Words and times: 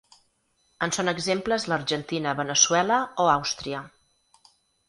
En 0.85 0.93
són 0.97 1.11
exemples 1.11 1.67
l’Argentina, 1.71 2.35
Veneçuela 2.41 2.99
o 3.25 3.29
Àustria. 3.37 3.87